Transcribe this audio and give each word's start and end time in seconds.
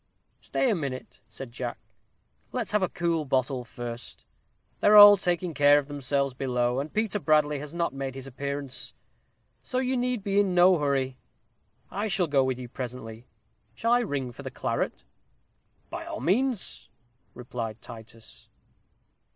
"Stay 0.39 0.67
a 0.71 0.75
minute," 0.75 1.21
said 1.29 1.51
Jack; 1.51 1.77
"let's 2.51 2.71
have 2.71 2.81
a 2.81 2.89
cool 2.89 3.23
bottle 3.23 3.63
first. 3.63 4.25
They 4.79 4.87
are 4.87 4.95
all 4.95 5.15
taking 5.15 5.53
care 5.53 5.77
of 5.77 5.87
themselves 5.87 6.33
below, 6.33 6.79
and 6.79 6.91
Peter 6.91 7.19
Bradley 7.19 7.59
has 7.59 7.71
not 7.71 7.93
made 7.93 8.15
his 8.15 8.25
appearance, 8.25 8.95
so 9.61 9.77
you 9.77 9.95
need 9.95 10.23
be 10.23 10.39
in 10.39 10.55
no 10.55 10.79
hurry. 10.79 11.19
I'll 11.91 12.25
go 12.27 12.43
with 12.43 12.57
you 12.57 12.67
presently. 12.67 13.27
Shall 13.75 13.91
I 13.91 13.99
ring 13.99 14.31
for 14.31 14.41
the 14.41 14.49
claret?" 14.49 15.03
"By 15.91 16.07
all 16.07 16.19
means," 16.19 16.89
replied 17.35 17.79
Titus. 17.83 18.49